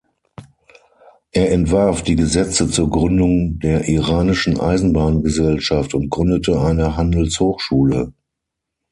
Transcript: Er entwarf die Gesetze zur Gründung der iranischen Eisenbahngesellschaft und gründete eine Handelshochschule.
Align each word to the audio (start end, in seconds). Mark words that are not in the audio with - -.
Er 1.31 1.51
entwarf 1.51 2.01
die 2.01 2.15
Gesetze 2.15 2.67
zur 2.67 2.89
Gründung 2.89 3.59
der 3.59 3.87
iranischen 3.87 4.59
Eisenbahngesellschaft 4.59 5.93
und 5.93 6.09
gründete 6.09 6.59
eine 6.59 6.97
Handelshochschule. 6.97 8.11